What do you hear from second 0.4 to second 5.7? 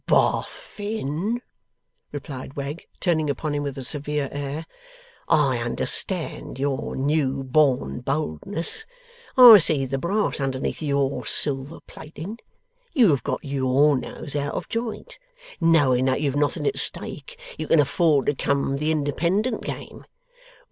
fin!' replied Wegg, turning upon him with a severe air, 'I